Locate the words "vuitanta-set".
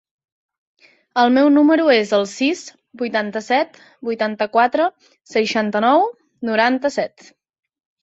3.03-3.79